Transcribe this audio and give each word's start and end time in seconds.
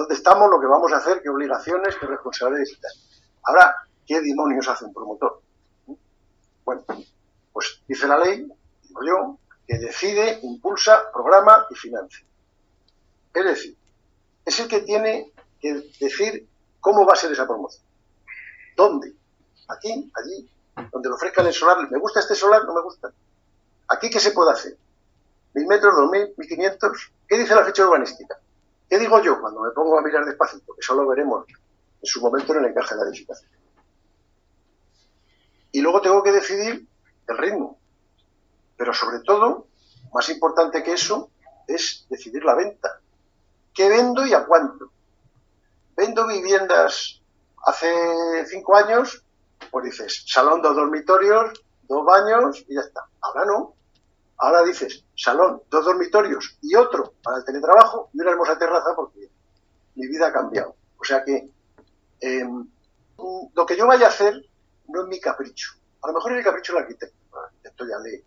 dónde 0.00 0.14
estamos, 0.14 0.50
lo 0.50 0.58
que 0.58 0.66
vamos 0.66 0.90
a 0.92 0.96
hacer, 0.96 1.20
qué 1.22 1.28
obligaciones, 1.28 1.94
qué 1.96 2.06
responsabilidades 2.06 2.72
y 2.72 2.80
tal. 2.80 2.92
Ahora, 3.42 3.76
¿qué 4.06 4.20
demonios 4.22 4.66
hace 4.66 4.86
un 4.86 4.94
promotor? 4.94 5.42
Bueno, 6.64 6.84
pues 7.52 7.82
dice 7.86 8.06
la 8.06 8.18
ley, 8.18 8.50
digo 8.82 9.00
yo, 9.04 9.38
que 9.66 9.78
decide, 9.78 10.40
impulsa, 10.42 11.12
programa 11.12 11.66
y 11.68 11.74
financia. 11.74 12.24
Es 13.34 13.44
decir, 13.44 13.76
es 14.44 14.58
el 14.60 14.68
que 14.68 14.80
tiene 14.80 15.32
que 15.60 15.90
decir 16.00 16.48
cómo 16.80 17.04
va 17.04 17.12
a 17.12 17.16
ser 17.16 17.32
esa 17.32 17.46
promoción. 17.46 17.84
¿Dónde? 18.76 19.12
Aquí, 19.68 20.10
allí, 20.16 20.50
donde 20.90 21.08
le 21.10 21.14
ofrezcan 21.14 21.46
el 21.46 21.52
solar. 21.52 21.90
¿Me 21.90 21.98
gusta 21.98 22.20
este 22.20 22.34
solar? 22.34 22.64
¿No 22.64 22.74
me 22.74 22.82
gusta? 22.82 23.12
¿Aquí 23.88 24.08
qué 24.08 24.18
se 24.18 24.32
puede 24.32 24.52
hacer? 24.52 24.78
¿Mil 25.52 25.66
metros, 25.66 25.94
dos 25.94 26.10
mil, 26.10 26.32
mil 26.36 26.48
quinientos? 26.48 27.12
¿Qué 27.28 27.36
dice 27.36 27.54
la 27.54 27.64
fecha 27.64 27.84
urbanística? 27.86 28.40
¿Qué 28.90 28.98
digo 28.98 29.22
yo 29.22 29.40
cuando 29.40 29.60
me 29.60 29.70
pongo 29.70 29.96
a 29.96 30.02
mirar 30.02 30.24
despacito? 30.24 30.74
Que 30.74 30.82
solo 30.82 31.06
veremos 31.06 31.46
en 31.48 32.06
su 32.06 32.20
momento 32.20 32.52
en 32.52 32.64
el 32.64 32.70
encaje 32.72 32.96
de 32.96 33.00
la 33.00 33.08
edificación. 33.08 33.50
Y 35.70 35.80
luego 35.80 36.00
tengo 36.00 36.24
que 36.24 36.32
decidir 36.32 36.88
el 37.28 37.38
ritmo. 37.38 37.78
Pero 38.76 38.92
sobre 38.92 39.20
todo, 39.20 39.68
más 40.12 40.28
importante 40.30 40.82
que 40.82 40.94
eso, 40.94 41.30
es 41.68 42.04
decidir 42.10 42.42
la 42.42 42.56
venta. 42.56 43.00
¿Qué 43.72 43.88
vendo 43.88 44.26
y 44.26 44.34
a 44.34 44.44
cuánto? 44.44 44.90
Vendo 45.96 46.26
viviendas 46.26 47.22
hace 47.64 48.44
cinco 48.46 48.74
años, 48.74 49.24
pues 49.70 49.84
dices, 49.84 50.24
salón, 50.26 50.62
dos 50.62 50.74
dormitorios, 50.74 51.62
dos 51.84 52.04
baños 52.04 52.64
y 52.66 52.74
ya 52.74 52.80
está. 52.80 53.06
Ahora 53.20 53.44
no. 53.44 53.74
Ahora 54.42 54.62
dices, 54.62 55.04
salón, 55.14 55.62
dos 55.68 55.84
dormitorios 55.84 56.56
y 56.62 56.74
otro 56.74 57.12
para 57.22 57.38
el 57.38 57.44
teletrabajo 57.44 58.08
y 58.14 58.20
una 58.20 58.30
hermosa 58.30 58.58
terraza 58.58 58.94
porque 58.96 59.28
mi 59.96 60.06
vida 60.06 60.28
ha 60.28 60.32
cambiado. 60.32 60.74
O 60.98 61.04
sea 61.04 61.22
que 61.22 61.50
em, 62.20 62.66
lo 63.54 63.66
que 63.66 63.76
yo 63.76 63.86
vaya 63.86 64.06
a 64.06 64.08
hacer 64.08 64.42
no 64.88 65.02
es 65.02 65.08
mi 65.08 65.20
capricho. 65.20 65.72
A 66.02 66.08
lo 66.08 66.14
mejor 66.14 66.32
es 66.32 66.38
el 66.38 66.44
capricho 66.44 66.72
del 66.72 66.82
arquitecto. 66.82 67.16
El 67.34 67.44
arquitecto 67.44 67.86
ya 67.86 67.98
le, 67.98 68.14
eh, 68.14 68.24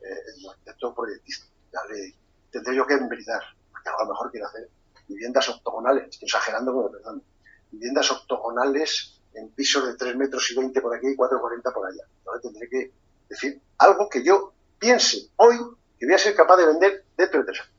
el 0.00 0.48
arquitecto 0.48 0.94
proyectista, 0.94 1.46
ya 1.72 1.80
le 1.92 2.14
tendré 2.50 2.74
yo 2.74 2.84
que 2.84 2.94
enveridar, 2.94 3.42
porque 3.70 3.88
a 3.88 4.04
lo 4.04 4.10
mejor 4.10 4.30
quiero 4.32 4.48
hacer 4.48 4.68
viviendas 5.06 5.48
octogonales, 5.48 6.08
estoy 6.10 6.26
exagerando, 6.26 6.74
pero 6.74 6.90
perdón, 6.90 7.22
viviendas 7.70 8.10
octogonales 8.10 9.20
en 9.34 9.48
pisos 9.50 9.86
de 9.86 9.94
3 9.94 10.16
metros 10.16 10.50
y 10.50 10.56
20 10.56 10.80
por 10.80 10.96
aquí 10.96 11.06
y 11.08 11.16
4,40 11.16 11.72
por 11.72 11.86
allá. 11.86 12.02
Entonces 12.18 12.42
tendré 12.42 12.68
que 12.68 12.92
decir 13.28 13.60
algo 13.78 14.08
que 14.08 14.24
yo 14.24 14.51
piense 14.82 15.28
hoy 15.36 15.56
que 15.96 16.06
voy 16.06 16.14
a 16.16 16.18
ser 16.18 16.34
capaz 16.34 16.56
de 16.56 16.66
vender 16.66 17.04
dentro 17.16 17.38
de 17.38 17.46
tres 17.46 17.60
años. 17.60 17.72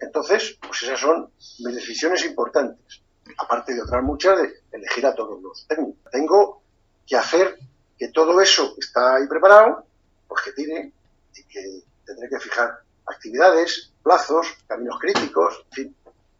Entonces, 0.00 0.58
pues 0.66 0.82
esas 0.82 0.98
son 0.98 1.30
mis 1.58 1.74
decisiones 1.74 2.24
importantes, 2.24 3.02
aparte 3.36 3.74
de 3.74 3.82
otras 3.82 4.02
muchas 4.02 4.40
de 4.40 4.62
elegir 4.72 5.04
a 5.04 5.14
todos 5.14 5.40
los 5.42 5.66
técnicos. 5.68 6.10
Tengo 6.10 6.62
que 7.06 7.16
hacer 7.16 7.58
que 7.98 8.08
todo 8.08 8.40
eso 8.40 8.74
está 8.78 9.16
ahí 9.16 9.28
preparado, 9.28 9.84
pues 10.26 10.44
que 10.44 10.52
tire 10.52 10.92
y 11.34 11.44
que 11.44 11.82
tendré 12.06 12.30
que 12.30 12.40
fijar 12.40 12.80
actividades, 13.06 13.92
plazos, 14.02 14.46
caminos 14.66 14.98
críticos, 14.98 15.62
en 15.66 15.72
fin, 15.72 15.96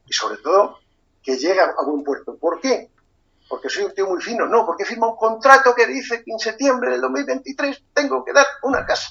y 0.07 0.13
sobre 0.15 0.39
todo 0.39 0.79
que 1.23 1.37
llegue 1.37 1.61
a 1.61 1.85
buen 1.85 2.03
puerto. 2.03 2.37
¿Por 2.37 2.59
qué? 2.59 2.91
Porque 3.53 3.69
soy 3.69 3.85
un 3.85 3.93
tío 3.93 4.07
muy 4.07 4.19
fino, 4.19 4.47
no, 4.47 4.65
porque 4.65 4.87
firma 4.87 5.09
un 5.09 5.17
contrato 5.19 5.75
que 5.75 5.87
dice 5.87 6.25
que 6.25 6.33
en 6.33 6.39
septiembre 6.39 6.93
del 6.93 7.03
2023 7.03 7.83
tengo 7.93 8.25
que 8.25 8.33
dar 8.33 8.47
una 8.63 8.87
casa. 8.87 9.11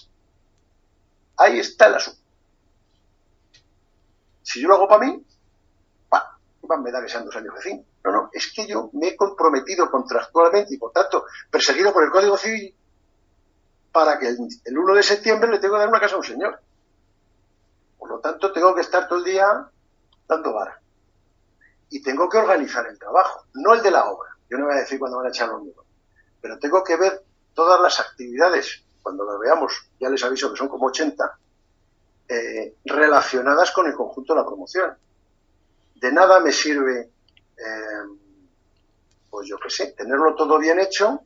Ahí 1.38 1.60
está 1.60 1.86
el 1.86 1.94
asunto. 1.94 2.20
Si 4.42 4.60
yo 4.60 4.68
lo 4.68 4.78
hago 4.78 4.88
para 4.88 5.06
mí, 5.06 5.24
va, 6.12 6.78
me 6.78 6.92
da 6.92 7.04
que 7.04 7.10
sean 7.10 7.24
dos 7.24 7.36
años 7.36 7.54
de 7.54 7.62
fin. 7.62 7.86
No, 8.04 8.12
no, 8.12 8.30
es 8.34 8.52
que 8.52 8.66
yo 8.66 8.90
me 8.94 9.10
he 9.10 9.16
comprometido 9.16 9.92
contractualmente 9.92 10.74
y 10.74 10.80
por 10.80 10.92
tanto 10.92 11.26
perseguido 11.52 11.94
por 11.94 12.04
el 12.04 12.10
Código 12.10 12.36
Civil 12.36 12.76
para 13.92 14.18
que 14.18 14.30
el, 14.30 14.38
el 14.66 14.76
1 14.76 14.96
de 14.96 15.04
septiembre 15.04 15.52
le 15.52 15.60
tengo 15.60 15.76
que 15.76 15.82
dar 15.82 15.90
una 15.90 16.00
casa 16.00 16.16
a 16.16 16.18
un 16.18 16.24
señor. 16.24 16.60
Por 18.00 18.10
lo 18.10 18.20
tanto, 18.22 18.52
tengo 18.52 18.74
que 18.74 18.82
estar 18.82 19.08
todo 19.08 19.20
el 19.20 19.26
día 19.26 19.70
dando 20.28 20.52
vara 20.52 20.82
y 21.92 22.02
tengo 22.02 22.28
que 22.28 22.40
organizar 22.40 22.88
el 22.88 22.98
trabajo, 22.98 23.46
no 23.54 23.76
el 23.76 23.84
de 23.84 23.92
la 23.92 24.10
obra. 24.10 24.31
Yo 24.52 24.58
no 24.58 24.66
voy 24.66 24.76
a 24.76 24.80
decir 24.80 25.00
cuándo 25.00 25.18
van 25.18 25.28
a 25.28 25.30
echar 25.30 25.48
los 25.48 25.60
números, 25.60 25.86
pero 26.42 26.60
tengo 26.60 26.84
que 26.84 26.98
ver 26.98 27.24
todas 27.54 27.80
las 27.80 28.02
actividades, 28.02 28.84
cuando 29.02 29.24
las 29.24 29.40
veamos, 29.40 29.90
ya 29.98 30.10
les 30.10 30.22
aviso 30.26 30.52
que 30.52 30.58
son 30.58 30.68
como 30.68 30.88
80, 30.88 31.40
eh, 32.28 32.76
relacionadas 32.84 33.72
con 33.72 33.88
el 33.88 33.94
conjunto 33.94 34.34
de 34.34 34.42
la 34.42 34.46
promoción. 34.46 34.94
De 35.96 36.12
nada 36.12 36.42
me 36.42 36.52
sirve, 36.52 37.00
eh, 37.00 38.18
pues 39.30 39.48
yo 39.48 39.58
qué 39.58 39.70
sé, 39.70 39.94
tenerlo 39.94 40.36
todo 40.36 40.60
bien 40.60 40.80
hecho 40.80 41.22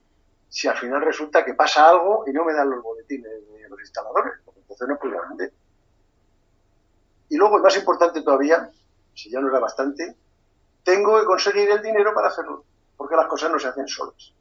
si 0.47 0.67
al 0.67 0.77
final 0.77 1.01
resulta 1.01 1.43
que 1.43 1.55
pasa 1.55 1.89
algo 1.89 2.25
y 2.27 2.31
no 2.31 2.45
me 2.45 2.53
dan 2.53 2.69
los 2.69 2.83
boletines 2.83 3.31
de 3.51 3.67
los 3.67 3.79
instaladores, 3.79 4.33
porque 4.45 4.59
entonces 4.59 4.87
no 4.87 4.99
puedo 4.99 5.19
vender. 5.29 5.51
Y 7.29 7.37
luego, 7.37 7.57
y 7.57 7.63
más 7.63 7.75
importante 7.75 8.21
todavía, 8.21 8.69
si 9.15 9.31
ya 9.31 9.39
no 9.39 9.49
era 9.49 9.59
bastante, 9.59 10.15
tengo 10.83 11.19
que 11.19 11.25
conseguir 11.25 11.71
el 11.71 11.81
dinero 11.81 12.13
para 12.13 12.27
hacerlo, 12.27 12.63
porque 13.05 13.17
las 13.17 13.27
cosas 13.27 13.51
no 13.51 13.59
se 13.59 13.67
hacen 13.67 13.87
solas, 13.87 14.33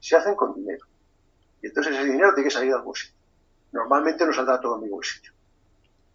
se 0.00 0.16
hacen 0.16 0.34
con 0.34 0.52
dinero. 0.52 0.84
Y 1.62 1.68
entonces 1.68 1.94
ese 1.94 2.06
dinero 2.06 2.34
tiene 2.34 2.48
que 2.48 2.52
salir 2.52 2.70
de 2.70 2.74
algún 2.74 2.92
sitio. 2.92 3.14
Normalmente 3.70 4.26
no 4.26 4.32
saldrá 4.32 4.60
todo 4.60 4.74
en 4.74 4.82
mi 4.82 4.88
bolsillo, 4.88 5.32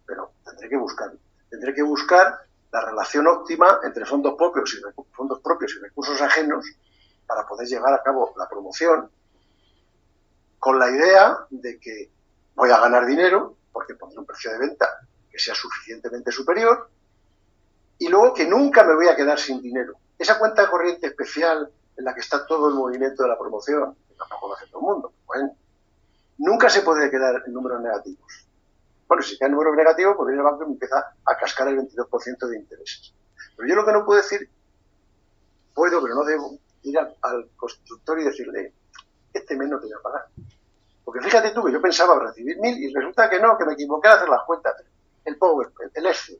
pero 0.04 0.32
tendré 0.44 0.68
que 0.68 0.76
buscarlo. 0.76 1.18
Tendré 1.48 1.72
que 1.72 1.82
buscar 1.82 2.38
la 2.70 2.84
relación 2.84 3.26
óptima 3.28 3.80
entre 3.82 4.04
fondos 4.04 4.34
propios 4.36 4.74
y 4.74 5.02
fondos 5.10 5.40
propios 5.40 5.74
y 5.74 5.78
recursos 5.78 6.20
ajenos 6.20 6.66
para 7.26 7.46
poder 7.46 7.66
llevar 7.66 7.94
a 7.94 8.02
cabo 8.02 8.34
la 8.36 8.46
promoción 8.46 9.10
con 10.58 10.78
la 10.78 10.90
idea 10.90 11.46
de 11.48 11.80
que 11.80 12.10
voy 12.56 12.70
a 12.72 12.78
ganar 12.78 13.06
dinero 13.06 13.56
porque 13.72 13.94
pondré 13.94 14.18
un 14.18 14.26
precio 14.26 14.52
de 14.52 14.58
venta 14.58 14.98
que 15.30 15.38
sea 15.38 15.54
suficientemente 15.54 16.30
superior 16.30 16.90
y 17.96 18.10
luego 18.10 18.34
que 18.34 18.46
nunca 18.46 18.84
me 18.84 18.94
voy 18.94 19.08
a 19.08 19.16
quedar 19.16 19.38
sin 19.38 19.62
dinero. 19.62 19.94
Esa 20.18 20.38
cuenta 20.38 20.70
corriente 20.70 21.08
especial 21.08 21.70
en 21.96 22.04
la 22.04 22.14
que 22.14 22.20
está 22.20 22.46
todo 22.46 22.68
el 22.68 22.74
movimiento 22.74 23.22
de 23.22 23.28
la 23.28 23.38
promoción, 23.38 23.96
que 24.08 24.14
tampoco 24.14 24.48
lo 24.48 24.54
hace 24.54 24.66
todo 24.66 24.80
el 24.80 24.86
mundo, 24.86 25.12
bueno, 25.26 25.56
nunca 26.38 26.68
se 26.68 26.82
puede 26.82 27.10
quedar 27.10 27.42
en 27.46 27.52
números 27.52 27.80
negativos. 27.80 28.46
Bueno, 29.08 29.22
si 29.22 29.38
queda 29.38 29.46
en 29.46 29.52
números 29.52 29.76
negativos, 29.76 30.16
pues 30.16 30.26
viene 30.28 30.42
el 30.42 30.44
banco 30.44 30.64
y 30.64 30.72
empieza 30.72 31.14
a 31.24 31.36
cascar 31.36 31.68
el 31.68 31.78
22% 31.78 32.48
de 32.48 32.58
intereses. 32.58 33.12
Pero 33.56 33.68
yo 33.68 33.74
lo 33.76 33.84
que 33.84 33.92
no 33.92 34.04
puedo 34.04 34.20
decir, 34.20 34.48
puedo, 35.74 36.02
pero 36.02 36.14
no 36.14 36.24
debo, 36.24 36.58
ir 36.82 36.98
al, 36.98 37.48
constructor 37.56 38.18
y 38.20 38.24
decirle, 38.24 38.72
este 39.32 39.56
mes 39.56 39.68
no 39.68 39.78
te 39.78 39.86
voy 39.86 39.94
a 39.98 40.02
pagar. 40.02 40.26
Porque 41.04 41.20
fíjate 41.20 41.50
tú 41.52 41.64
que 41.64 41.72
yo 41.72 41.80
pensaba 41.80 42.18
recibir 42.18 42.58
mil 42.58 42.76
y 42.78 42.92
resulta 42.92 43.30
que 43.30 43.40
no, 43.40 43.56
que 43.56 43.64
me 43.64 43.74
equivoqué 43.74 44.08
al 44.08 44.16
hacer 44.16 44.28
las 44.28 44.42
cuentas. 44.44 44.74
El 45.24 45.38
PowerPoint, 45.38 45.96
el 45.96 46.06
Excel, 46.06 46.38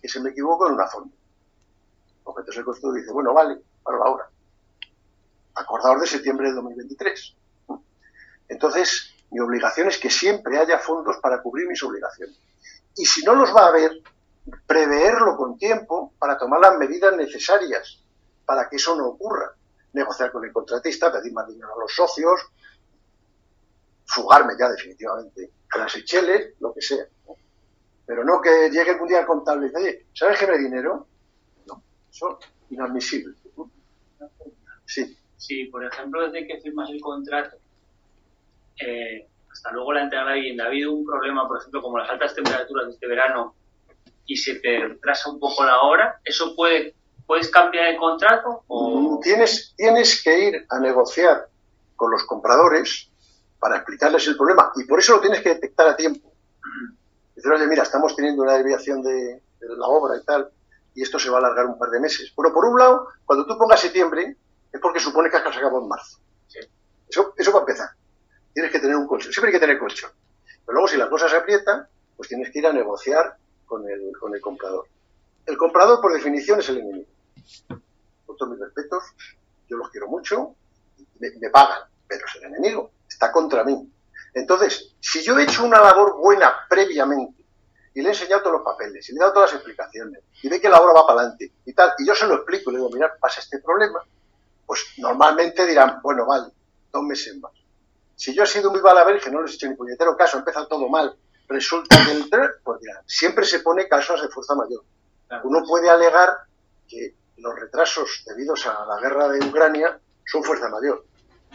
que 0.00 0.08
se 0.08 0.20
me 0.20 0.30
equivoco 0.30 0.66
en 0.68 0.74
una 0.74 0.86
forma. 0.86 1.10
Porque 2.22 2.40
entonces 2.40 2.58
el 2.58 2.64
constructor 2.64 3.00
dice, 3.00 3.12
bueno, 3.12 3.32
vale, 3.32 3.60
para 3.82 3.98
la. 3.98 4.28
Acordador 5.56 6.00
de 6.00 6.06
septiembre 6.06 6.48
de 6.48 6.54
2023. 6.54 7.34
Entonces, 8.48 9.14
mi 9.30 9.40
obligación 9.40 9.88
es 9.88 9.98
que 9.98 10.10
siempre 10.10 10.58
haya 10.58 10.78
fondos 10.78 11.16
para 11.18 11.42
cubrir 11.42 11.66
mis 11.66 11.82
obligaciones. 11.82 12.36
Y 12.96 13.04
si 13.04 13.24
no 13.24 13.34
los 13.34 13.54
va 13.54 13.64
a 13.64 13.68
haber, 13.68 14.02
preverlo 14.66 15.36
con 15.36 15.58
tiempo 15.58 16.12
para 16.18 16.38
tomar 16.38 16.60
las 16.60 16.78
medidas 16.78 17.16
necesarias 17.16 18.02
para 18.44 18.68
que 18.68 18.76
eso 18.76 18.94
no 18.96 19.08
ocurra. 19.08 19.52
Negociar 19.92 20.30
con 20.30 20.44
el 20.44 20.52
contratista, 20.52 21.12
pedir 21.12 21.32
más 21.32 21.48
dinero 21.48 21.74
a 21.74 21.80
los 21.80 21.94
socios, 21.94 22.40
fugarme 24.06 24.54
ya 24.58 24.68
definitivamente 24.68 25.50
a 25.70 25.78
las 25.78 25.96
echeles, 25.96 26.54
lo 26.60 26.72
que 26.72 26.80
sea. 26.80 27.06
Pero 28.04 28.24
no 28.24 28.40
que 28.40 28.70
llegue 28.70 28.92
un 28.92 29.08
día 29.08 29.18
al 29.18 29.26
contable 29.26 29.66
y 29.66 29.68
dice, 29.70 29.80
oye, 29.80 30.06
¿sabes 30.14 30.38
que 30.38 30.46
me 30.46 30.58
dinero? 30.58 31.08
No, 31.66 31.82
eso 32.10 32.38
es 32.40 32.48
inadmisible. 32.70 33.34
Sí. 34.84 35.18
Sí, 35.36 35.64
por 35.66 35.84
ejemplo, 35.84 36.28
desde 36.28 36.46
que 36.46 36.60
firmas 36.60 36.90
el 36.90 37.00
contrato 37.00 37.56
eh, 38.80 39.26
hasta 39.50 39.72
luego 39.72 39.92
la 39.92 40.02
entrega 40.02 40.24
de 40.24 40.30
la 40.30 40.36
vivienda, 40.36 40.64
ha 40.64 40.66
habido 40.68 40.92
un 40.92 41.04
problema, 41.04 41.46
por 41.48 41.58
ejemplo, 41.58 41.82
como 41.82 41.98
las 41.98 42.10
altas 42.10 42.34
temperaturas 42.34 42.86
de 42.86 42.92
este 42.92 43.06
verano 43.06 43.54
y 44.26 44.36
se 44.36 44.56
te 44.56 44.80
retrasa 44.80 45.30
un 45.30 45.38
poco 45.38 45.64
la 45.64 45.80
hora, 45.80 46.20
¿eso 46.24 46.54
puede 46.54 46.94
¿Puedes 47.26 47.48
cambiar 47.50 47.88
el 47.88 47.98
contrato? 47.98 48.62
O... 48.68 49.00
Mm, 49.00 49.20
tienes, 49.20 49.74
tienes 49.76 50.22
que 50.22 50.48
ir 50.48 50.66
a 50.68 50.78
negociar 50.78 51.48
con 51.96 52.10
los 52.10 52.24
compradores 52.24 53.10
para 53.58 53.76
explicarles 53.76 54.26
el 54.28 54.36
problema 54.36 54.72
y 54.76 54.84
por 54.84 55.00
eso 55.00 55.14
lo 55.14 55.20
tienes 55.20 55.42
que 55.42 55.50
detectar 55.50 55.88
a 55.88 55.96
tiempo. 55.96 56.32
Decir, 57.34 57.50
oye, 57.50 57.66
mira, 57.66 57.82
estamos 57.82 58.14
teniendo 58.14 58.42
una 58.42 58.54
desviación 58.54 59.02
de, 59.02 59.42
la 59.60 59.86
obra 59.86 60.16
y 60.16 60.24
tal, 60.24 60.48
y 60.94 61.02
esto 61.02 61.18
se 61.18 61.28
va 61.28 61.38
a 61.38 61.40
alargar 61.40 61.66
un 61.66 61.78
par 61.78 61.90
de 61.90 62.00
meses. 62.00 62.32
Bueno, 62.36 62.54
por 62.54 62.64
un 62.64 62.78
lado, 62.78 63.08
cuando 63.24 63.44
tú 63.44 63.58
pongas 63.58 63.80
septiembre, 63.80 64.36
es 64.72 64.80
porque 64.80 65.00
supone 65.00 65.30
que 65.30 65.36
has 65.36 65.46
acabado 65.46 65.82
en 65.82 65.88
marzo. 65.88 66.18
Eso, 67.08 67.34
eso 67.36 67.52
va 67.52 67.58
a 67.58 67.60
empezar. 67.60 67.90
Tienes 68.52 68.72
que 68.72 68.80
tener 68.80 68.96
un 68.96 69.06
colchón. 69.06 69.32
Siempre 69.32 69.50
hay 69.50 69.54
que 69.54 69.60
tener 69.60 69.78
colchón. 69.78 70.10
Pero 70.64 70.74
luego, 70.74 70.88
si 70.88 70.96
la 70.96 71.08
cosa 71.08 71.28
se 71.28 71.36
aprieta, 71.36 71.88
pues 72.16 72.28
tienes 72.28 72.50
que 72.50 72.58
ir 72.58 72.66
a 72.66 72.72
negociar 72.72 73.36
con 73.64 73.88
el, 73.88 74.12
con 74.18 74.34
el 74.34 74.40
comprador. 74.40 74.88
El 75.44 75.56
comprador, 75.56 76.00
por 76.00 76.12
definición, 76.12 76.58
es 76.60 76.68
el 76.70 76.78
enemigo. 76.78 77.08
Con 78.26 78.36
todos 78.36 78.50
mis 78.50 78.60
respetos, 78.60 79.04
yo 79.68 79.76
los 79.76 79.90
quiero 79.90 80.08
mucho, 80.08 80.54
me, 81.20 81.30
me 81.40 81.50
pagan, 81.50 81.82
pero 82.06 82.24
es 82.26 82.36
el 82.36 82.44
enemigo, 82.44 82.90
está 83.08 83.30
contra 83.30 83.64
mí. 83.64 83.90
Entonces, 84.34 84.94
si 85.00 85.22
yo 85.22 85.38
he 85.38 85.44
hecho 85.44 85.64
una 85.64 85.80
labor 85.80 86.16
buena 86.16 86.54
previamente 86.68 87.44
y 87.94 88.02
le 88.02 88.08
he 88.08 88.12
enseñado 88.12 88.42
todos 88.42 88.56
los 88.56 88.64
papeles 88.64 89.08
y 89.08 89.12
le 89.12 89.18
he 89.18 89.20
dado 89.20 89.32
todas 89.32 89.52
las 89.52 89.60
explicaciones 89.60 90.22
y 90.42 90.48
ve 90.48 90.60
que 90.60 90.68
la 90.68 90.78
obra 90.78 90.92
va 90.92 91.06
para 91.06 91.20
adelante 91.20 91.52
y 91.64 91.72
tal, 91.72 91.92
y 91.98 92.06
yo 92.06 92.14
se 92.14 92.26
lo 92.26 92.34
explico 92.34 92.70
y 92.70 92.74
le 92.74 92.80
digo, 92.80 92.90
mira, 92.92 93.16
pasa 93.18 93.40
este 93.40 93.60
problema, 93.60 94.00
pues 94.66 94.84
normalmente 94.98 95.66
dirán, 95.66 96.00
bueno, 96.02 96.26
vale, 96.26 96.52
dos 96.92 97.02
meses 97.02 97.38
más. 97.38 97.52
Si 98.16 98.34
yo 98.34 98.42
he 98.42 98.46
sido 98.46 98.70
muy 98.70 98.80
mala 98.80 99.06
que 99.18 99.30
no 99.30 99.42
les 99.42 99.52
he 99.52 99.54
hecho 99.54 99.68
ni 99.68 99.76
puñetero 99.76 100.16
caso, 100.16 100.36
ha 100.36 100.40
empezado 100.40 100.66
todo 100.66 100.88
mal, 100.88 101.16
resulta 101.48 101.96
que 102.04 102.12
el 102.12 102.28
pues 102.64 102.80
dirán, 102.80 103.02
siempre 103.06 103.44
se 103.44 103.60
pone 103.60 103.88
casos 103.88 104.22
de 104.22 104.28
fuerza 104.28 104.54
mayor. 104.54 104.82
Uno 105.44 105.64
puede 105.66 105.90
alegar 105.90 106.30
que 106.88 107.14
los 107.36 107.54
retrasos 107.54 108.22
debidos 108.26 108.66
a 108.66 108.86
la 108.86 109.00
guerra 109.00 109.28
de 109.28 109.44
Ucrania 109.44 109.98
son 110.24 110.42
fuerza 110.42 110.68
mayor, 110.68 111.04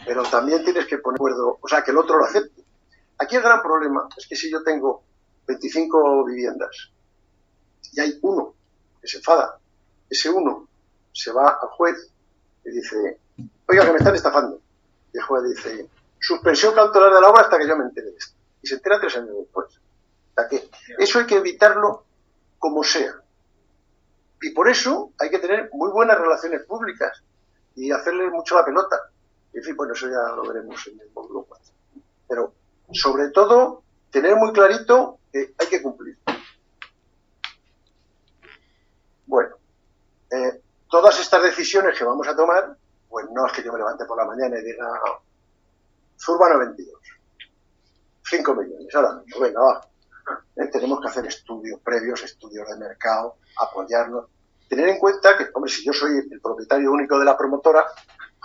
pero 0.04 0.22
también 0.22 0.64
tienes 0.64 0.86
que 0.86 0.98
poner 0.98 1.16
acuerdo, 1.16 1.58
o 1.60 1.68
sea, 1.68 1.82
que 1.82 1.90
el 1.90 1.98
otro 1.98 2.18
lo 2.18 2.24
acepte. 2.24 2.62
Aquí 3.18 3.36
el 3.36 3.42
gran 3.42 3.62
problema 3.62 4.08
es 4.16 4.26
que 4.26 4.36
si 4.36 4.50
yo 4.50 4.62
tengo 4.62 5.02
25 5.46 6.24
viviendas 6.24 6.90
y 7.92 8.00
hay 8.00 8.18
uno 8.22 8.54
que 9.00 9.08
se 9.08 9.18
enfada, 9.18 9.58
ese 10.08 10.30
uno 10.30 10.68
se 11.12 11.32
va 11.32 11.58
al 11.60 11.68
juez 11.68 12.11
y 12.64 12.70
dice, 12.70 13.18
oiga, 13.68 13.84
que 13.84 13.92
me 13.92 13.98
están 13.98 14.14
estafando. 14.14 14.60
Y 15.12 15.18
el 15.18 15.24
juez 15.24 15.44
dice, 15.44 15.88
suspensión 16.18 16.74
cautelar 16.74 17.12
de 17.14 17.20
la 17.20 17.28
obra 17.30 17.42
hasta 17.42 17.58
que 17.58 17.66
yo 17.66 17.76
me 17.76 17.84
entere 17.84 18.10
de 18.10 18.16
esto. 18.16 18.34
Y 18.62 18.66
se 18.66 18.76
entera 18.76 19.00
tres 19.00 19.16
años 19.16 19.36
después. 19.38 19.66
¿Hasta 20.30 20.48
qué? 20.48 20.70
Eso 20.98 21.18
hay 21.18 21.26
que 21.26 21.36
evitarlo 21.36 22.04
como 22.58 22.82
sea. 22.82 23.14
Y 24.40 24.50
por 24.50 24.68
eso 24.68 25.12
hay 25.18 25.30
que 25.30 25.38
tener 25.38 25.70
muy 25.72 25.90
buenas 25.90 26.18
relaciones 26.18 26.62
públicas 26.62 27.22
y 27.74 27.90
hacerle 27.90 28.28
mucho 28.30 28.56
la 28.56 28.64
pelota. 28.64 28.96
En 29.52 29.62
fin, 29.62 29.76
bueno, 29.76 29.92
eso 29.92 30.08
ya 30.08 30.34
lo 30.34 30.42
veremos 30.48 30.86
en 30.86 31.00
el 31.00 31.10
módulo 31.14 31.46
Pero 32.28 32.54
sobre 32.92 33.28
todo, 33.28 33.82
tener 34.10 34.36
muy 34.36 34.52
clarito 34.52 35.18
que 35.32 35.54
hay 35.58 35.66
que 35.66 35.82
cumplir. 35.82 36.18
Bueno, 39.26 39.56
eh, 40.30 40.60
todas 40.92 41.18
estas 41.18 41.42
decisiones 41.42 41.98
que 41.98 42.04
vamos 42.04 42.28
a 42.28 42.36
tomar, 42.36 42.76
pues 43.08 43.24
no 43.32 43.46
es 43.46 43.52
que 43.54 43.62
yo 43.62 43.72
me 43.72 43.78
levante 43.78 44.04
por 44.04 44.18
la 44.18 44.26
mañana 44.26 44.58
y 44.58 44.62
diga, 44.62 44.86
Zurbano 46.18 46.58
22, 46.58 46.94
5 48.28 48.54
millones, 48.54 48.94
ahora 48.94 49.14
mismo, 49.14 49.40
venga, 49.40 49.60
va. 49.62 49.80
Eh, 50.54 50.66
tenemos 50.70 51.00
que 51.00 51.08
hacer 51.08 51.26
estudios 51.26 51.80
previos, 51.80 52.22
estudios 52.22 52.68
de 52.68 52.76
mercado, 52.76 53.36
apoyarnos. 53.56 54.26
Tener 54.68 54.90
en 54.90 54.98
cuenta 54.98 55.34
que, 55.34 55.48
hombre, 55.54 55.72
si 55.72 55.82
yo 55.82 55.94
soy 55.94 56.28
el 56.30 56.40
propietario 56.42 56.92
único 56.92 57.18
de 57.18 57.24
la 57.24 57.38
promotora, 57.38 57.86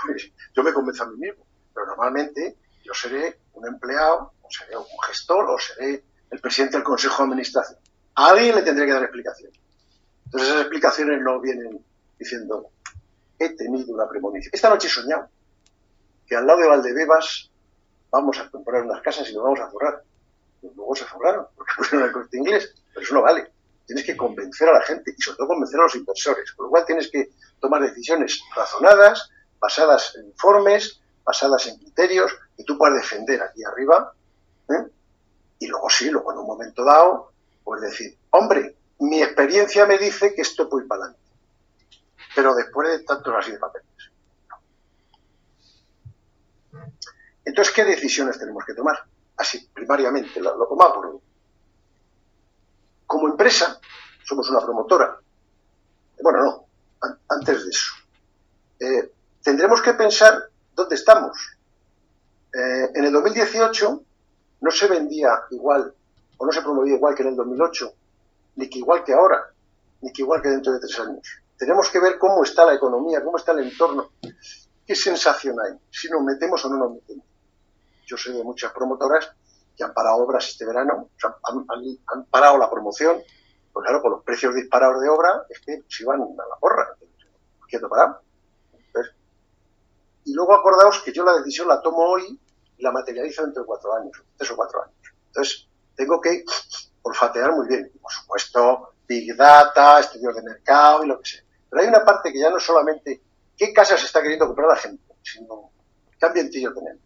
pues 0.05 0.31
yo 0.55 0.63
me 0.63 0.71
convenzo 0.71 1.03
a 1.03 1.07
mí 1.07 1.17
mismo. 1.17 1.45
Pero 1.73 1.85
normalmente 1.87 2.55
yo 2.81 2.93
seré 2.93 3.41
un 3.55 3.67
empleado 3.67 4.31
o 4.41 4.47
seré 4.49 4.77
un 4.77 4.85
gestor, 5.05 5.49
o 5.49 5.59
seré 5.59 6.01
el 6.31 6.39
presidente 6.39 6.77
del 6.77 6.85
Consejo 6.85 7.23
de 7.23 7.29
Administración. 7.29 7.79
A 8.15 8.29
alguien 8.29 8.55
le 8.55 8.61
tendré 8.61 8.85
que 8.85 8.93
dar 8.93 9.03
explicación. 9.03 9.51
Entonces 10.25 10.49
esas 10.49 10.61
explicaciones 10.61 11.21
no 11.21 11.41
vienen 11.41 11.85
diciendo, 12.17 12.69
he 13.39 13.49
tenido 13.49 13.93
una 13.93 14.07
premonición. 14.07 14.51
Esta 14.53 14.69
noche 14.69 14.87
he 14.87 14.91
soñado 14.91 15.29
que 16.25 16.35
al 16.35 16.45
lado 16.45 16.59
de 16.59 16.67
Valdebebas 16.67 17.49
vamos 18.11 18.37
a 18.39 18.49
comprar 18.49 18.83
unas 18.83 19.01
casas 19.01 19.29
y 19.29 19.33
nos 19.33 19.43
vamos 19.43 19.59
a 19.59 19.69
forrar. 19.69 20.03
Luego 20.61 20.95
se 20.95 21.05
forraron, 21.05 21.47
porque 21.55 21.73
pusieron 21.77 22.07
el 22.07 22.13
corte 22.13 22.37
inglés, 22.37 22.73
pero 22.93 23.05
eso 23.05 23.13
no 23.13 23.21
vale. 23.21 23.51
Tienes 23.85 24.05
que 24.05 24.17
convencer 24.17 24.67
a 24.67 24.73
la 24.73 24.81
gente 24.81 25.13
y 25.15 25.21
sobre 25.21 25.37
todo 25.37 25.47
convencer 25.47 25.79
a 25.79 25.83
los 25.83 25.95
inversores. 25.95 26.51
Con 26.51 26.65
lo 26.65 26.69
cual 26.71 26.85
tienes 26.85 27.09
que 27.09 27.29
tomar 27.61 27.81
decisiones 27.81 28.41
razonadas, 28.55 29.29
basadas 29.59 30.15
en 30.17 30.25
informes, 30.25 30.99
basadas 31.23 31.67
en 31.67 31.77
criterios, 31.77 32.31
que 32.57 32.63
tú 32.63 32.77
puedas 32.77 32.97
defender 32.97 33.41
aquí 33.41 33.63
arriba 33.63 34.13
¿eh? 34.69 34.87
Y 35.59 35.67
luego 35.67 35.89
sí, 35.89 36.09
luego 36.09 36.31
en 36.31 36.39
un 36.39 36.47
momento 36.47 36.83
dado, 36.83 37.31
pues 37.63 37.81
decir, 37.81 38.15
hombre, 38.31 38.75
mi 38.99 39.21
experiencia 39.21 39.85
me 39.85 39.97
dice 39.97 40.33
que 40.33 40.41
esto 40.41 40.69
puede 40.69 40.83
ir 40.83 40.87
para 40.87 41.03
adelante. 41.03 41.26
Pero 42.37 42.53
después 42.53 42.87
de 42.87 42.99
tantos 42.99 43.33
así 43.35 43.51
de 43.51 43.57
papeles. 43.57 43.87
Entonces, 47.43 47.73
¿qué 47.73 47.83
decisiones 47.83 48.37
tenemos 48.37 48.63
que 48.63 48.75
tomar? 48.75 48.95
Así, 49.37 49.67
primariamente, 49.73 50.39
lo, 50.39 50.55
lo 50.55 50.75
más 50.75 50.89
Como 53.07 53.27
empresa, 53.29 53.79
somos 54.23 54.47
una 54.51 54.61
promotora. 54.61 55.19
Bueno, 56.21 56.43
no, 56.43 56.67
antes 57.27 57.63
de 57.63 57.69
eso. 57.71 57.93
Eh, 58.81 59.11
tendremos 59.41 59.81
que 59.81 59.95
pensar 59.95 60.43
dónde 60.75 60.93
estamos. 60.93 61.57
Eh, 62.53 62.91
en 62.93 63.03
el 63.03 63.13
2018 63.13 64.03
no 64.61 64.69
se 64.69 64.87
vendía 64.87 65.41
igual 65.49 65.91
o 66.37 66.45
no 66.45 66.51
se 66.51 66.61
promovía 66.61 66.97
igual 66.97 67.15
que 67.15 67.23
en 67.23 67.29
el 67.29 67.35
2008, 67.35 67.93
ni 68.57 68.69
que 68.69 68.77
igual 68.77 69.03
que 69.03 69.13
ahora, 69.13 69.43
ni 70.01 70.13
que 70.13 70.21
igual 70.21 70.39
que 70.43 70.49
dentro 70.49 70.73
de 70.73 70.79
tres 70.79 70.99
años. 70.99 71.41
Tenemos 71.57 71.89
que 71.89 71.99
ver 71.99 72.17
cómo 72.19 72.43
está 72.43 72.65
la 72.65 72.75
economía, 72.75 73.23
cómo 73.23 73.37
está 73.37 73.51
el 73.51 73.59
entorno, 73.59 74.11
qué 74.85 74.95
sensación 74.95 75.55
hay, 75.59 75.73
si 75.89 76.09
nos 76.09 76.21
metemos 76.21 76.63
o 76.65 76.69
no 76.69 76.77
nos 76.77 76.93
metemos. 76.93 77.25
Yo 78.05 78.15
sé 78.15 78.31
de 78.31 78.43
muchas 78.43 78.71
promotoras 78.71 79.31
que 79.75 79.83
han 79.83 79.93
parado 79.93 80.17
obras 80.17 80.47
este 80.47 80.65
verano, 80.65 81.09
han, 81.43 82.25
parado 82.25 82.57
la 82.57 82.69
promoción, 82.69 83.21
pues 83.73 83.83
claro, 83.83 84.01
con 84.01 84.11
los 84.11 84.23
precios 84.23 84.55
disparados 84.55 85.01
de 85.01 85.09
obra, 85.09 85.43
es 85.49 85.59
que 85.59 85.83
se 85.87 86.03
iban 86.03 86.21
a 86.21 86.47
la 86.47 86.55
porra. 86.59 86.95
¿Quieto 87.67 87.89
parado? 87.89 88.21
y 90.27 90.33
luego 90.33 90.53
acordaos 90.53 91.01
que 91.03 91.13
yo 91.13 91.23
la 91.23 91.37
decisión 91.37 91.69
la 91.69 91.81
tomo 91.81 91.99
hoy 91.99 92.37
y 92.77 92.83
la 92.83 92.91
materializo 92.91 93.43
dentro 93.43 93.63
de 93.63 93.65
cuatro 93.67 93.95
años, 93.95 94.21
tres 94.35 94.51
o 94.51 94.57
cuatro 94.57 94.83
años. 94.83 95.13
Entonces, 95.27 95.67
tengo 95.95 96.19
que 96.19 96.43
olfatear 97.01 97.53
muy 97.53 97.65
bien. 97.67 97.89
Por 98.01 98.11
supuesto, 98.11 98.93
Big 99.07 99.35
Data, 99.37 100.01
estudios 100.01 100.35
de 100.35 100.41
mercado 100.43 101.05
y 101.05 101.07
lo 101.07 101.21
que 101.21 101.29
sea. 101.29 101.43
Pero 101.69 101.81
hay 101.81 101.87
una 101.87 102.05
parte 102.05 102.31
que 102.31 102.39
ya 102.39 102.49
no 102.49 102.57
es 102.57 102.63
solamente 102.63 103.21
qué 103.57 103.73
casas 103.73 104.03
está 104.03 104.21
queriendo 104.21 104.47
comprar 104.47 104.69
la 104.69 104.75
gente, 104.75 105.15
sino 105.23 105.71
qué 106.19 106.25
ambientillo 106.25 106.73
tenemos. 106.73 107.01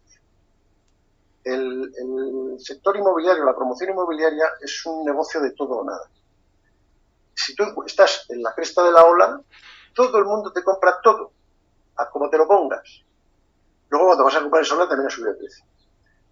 El, 1.44 1.92
el, 1.96 2.60
sector 2.60 2.96
inmobiliario, 2.96 3.44
la 3.44 3.56
promoción 3.56 3.90
inmobiliaria 3.90 4.44
es 4.60 4.86
un 4.86 5.04
negocio 5.04 5.40
de 5.40 5.50
todo 5.52 5.78
o 5.78 5.84
nada. 5.84 6.08
Si 7.34 7.54
tú 7.56 7.64
estás 7.84 8.26
en 8.28 8.42
la 8.42 8.54
cresta 8.54 8.84
de 8.84 8.92
la 8.92 9.04
ola, 9.04 9.40
todo 9.94 10.18
el 10.18 10.24
mundo 10.24 10.52
te 10.52 10.62
compra 10.62 11.00
todo, 11.02 11.32
a 11.96 12.08
como 12.08 12.30
te 12.30 12.38
lo 12.38 12.46
pongas. 12.46 13.02
Luego 13.88 14.06
cuando 14.06 14.24
vas 14.24 14.36
a 14.36 14.40
comprar 14.40 14.60
el 14.60 14.66
solar 14.66 14.88
también 14.88 15.08
ha 15.08 15.10
subido 15.10 15.32
el 15.32 15.38
precio. 15.38 15.64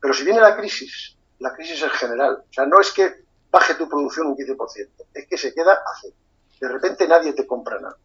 Pero 0.01 0.15
si 0.15 0.25
viene 0.25 0.41
la 0.41 0.57
crisis, 0.57 1.17
la 1.41 1.53
crisis 1.53 1.83
es 1.83 1.93
general. 1.93 2.45
O 2.49 2.53
sea, 2.53 2.67
no 2.67 2.81
es 2.81 2.93
que 2.93 3.25
baje 3.51 3.75
tu 3.75 3.89
producción 3.89 4.29
un 4.29 4.37
15%, 4.37 4.89
es 5.13 5.27
que 5.27 5.37
se 5.37 5.53
queda 5.53 5.75
a 5.75 5.93
cero. 6.01 6.15
De 6.61 6.69
repente 6.69 7.09
nadie 7.09 7.33
te 7.33 7.47
compra 7.47 7.81
nada. 7.81 7.97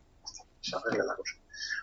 Se 0.65 0.75
arregla 0.75 1.05
la 1.05 1.15
cosa. 1.15 1.35